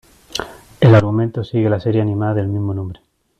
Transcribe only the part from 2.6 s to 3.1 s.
nombre.